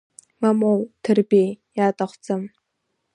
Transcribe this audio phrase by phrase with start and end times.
[0.41, 2.43] Мамоу, Ҭырбеи, иаҭахӡам…